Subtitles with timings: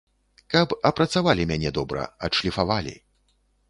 [0.53, 3.01] Каб апрацавалі мяне добра, адшліфавалі.